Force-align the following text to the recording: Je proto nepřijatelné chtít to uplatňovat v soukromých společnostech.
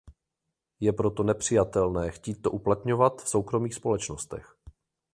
Je 0.79 0.93
proto 0.93 1.23
nepřijatelné 1.23 2.11
chtít 2.11 2.41
to 2.41 2.51
uplatňovat 2.51 3.21
v 3.21 3.29
soukromých 3.29 3.73
společnostech. 3.75 4.57